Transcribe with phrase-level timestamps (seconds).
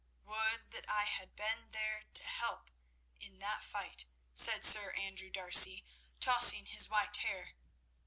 [0.23, 2.71] "Would that I had been there to help
[3.19, 5.85] in that fight," said Sir Andrew D'Arcy,
[6.19, 7.53] tossing his white hair.